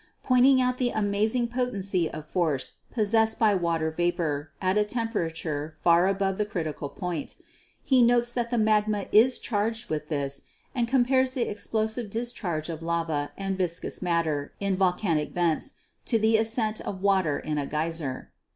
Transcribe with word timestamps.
Pointing 0.23 0.59
out 0.59 0.79
the 0.79 0.89
amazing 0.89 1.47
potency 1.47 2.09
of 2.09 2.25
force 2.25 2.71
possessed 2.91 3.37
by 3.37 3.53
water 3.53 3.91
vapor 3.91 4.49
at 4.59 4.75
a 4.75 4.83
temperature 4.83 5.77
far 5.83 6.07
above 6.07 6.39
the 6.39 6.43
critical 6.45 6.89
point, 6.89 7.35
hemotes 7.87 8.33
that 8.33 8.49
the 8.49 8.57
magma 8.57 9.05
is 9.11 9.37
charged 9.37 9.91
with 9.91 10.07
this 10.07 10.41
and 10.73 10.87
compares 10.87 11.33
the 11.33 11.47
explosive 11.47 12.09
discharge 12.09 12.67
of 12.67 12.81
lava 12.81 13.31
VULCANISM 13.37 13.37
123 13.37 13.45
and 13.45 13.57
viscous 13.59 14.01
matter 14.01 14.53
in 14.59 14.75
volcanic 14.75 15.33
vents 15.33 15.73
to 16.05 16.17
the 16.17 16.35
ascent 16.35 16.81
of 16.81 17.03
water 17.03 17.37
in 17.37 17.59
a 17.59 17.67
geyser. 17.67 18.31